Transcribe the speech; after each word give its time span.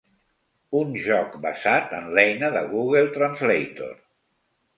Un 0.77 0.95
joc 1.03 1.35
basat 1.43 1.93
en 1.99 2.07
l'eina 2.15 2.49
de 2.57 2.65
Google 2.73 3.05
Translator. 3.19 3.95